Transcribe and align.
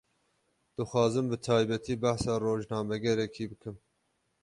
Dixwazim 0.75 1.25
bi 1.31 1.37
taybetî, 1.47 1.93
behsa 2.03 2.33
rojnamegerekî 2.45 3.45
bikim 3.51 3.75